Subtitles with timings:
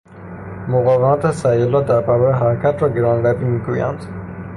[0.67, 4.05] مقاومت سیالات در برابر حرکت را گرانروی میگویند.